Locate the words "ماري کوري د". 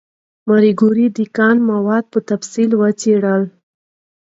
0.47-1.19